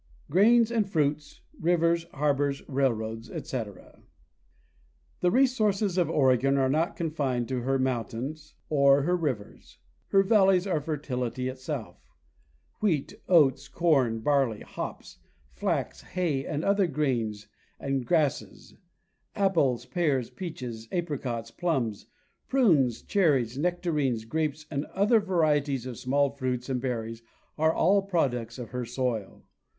[0.31, 3.67] Grains and Fruits; Rivers, Harbors, Railroads, ete.
[5.19, 9.77] The resources of Oregon are not confined to her mountains or her rivers.
[10.07, 12.01] Her valleys: are fertility itself.
[12.79, 15.19] Wheat, oats, corn, barley, hops,
[15.51, 17.45] flax, hay and other grains
[17.79, 18.73] and grasses;
[19.35, 22.07] apples, pears, peaches, apricots, plums,
[22.47, 27.21] prunes, cherries, nectarines, grapes and other varieties of small fruits and berries,
[27.55, 29.43] are all products of her soil.